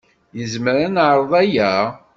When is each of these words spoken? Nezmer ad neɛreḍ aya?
Nezmer 0.37 0.75
ad 0.85 0.91
neɛreḍ 0.93 1.31
aya? 1.41 1.71